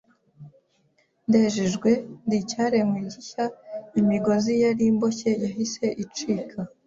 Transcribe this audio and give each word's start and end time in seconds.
Ndejejwe, 1.27 1.91
ndi 2.25 2.35
icyaremwe 2.43 2.99
gishya 3.11 3.43
Imigozi 4.01 4.53
yari 4.63 4.83
imboshye 4.91 5.29
yahise 5.43 5.85
icika. 6.03 6.57